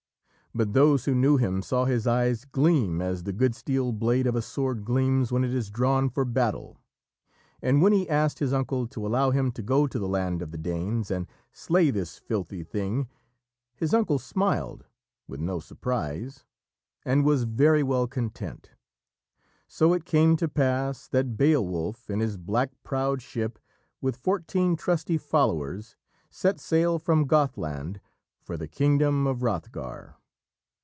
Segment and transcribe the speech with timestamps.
[0.53, 4.35] But those who knew him saw his eyes gleam as the good steel blade of
[4.35, 6.77] a sword gleams when it is drawn for battle,
[7.61, 10.51] and when he asked his uncle to allow him to go to the land of
[10.51, 13.07] the Danes and slay this filthy thing,
[13.77, 14.83] his uncle smiled,
[15.25, 16.43] with no surprise,
[17.05, 18.71] and was very well content.
[19.69, 23.57] So it came to pass that Beowulf, in his black prowed ship,
[24.01, 25.95] with fourteen trusty followers,
[26.29, 28.01] set sail from Gothland
[28.41, 30.17] for the kingdom of Hrothgar.